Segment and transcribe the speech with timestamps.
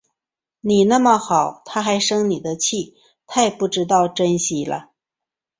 [0.61, 2.95] 你那么好，她还生你的气，
[3.27, 4.89] 太不知道珍惜了